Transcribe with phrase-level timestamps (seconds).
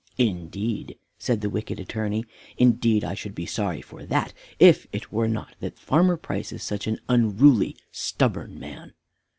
[0.17, 2.25] "Indeed," said the wicked Attorney,
[2.57, 6.63] "indeed I should be sorry for that, if it were not that Farmer Price is
[6.63, 8.93] such an unruly, stubborn man."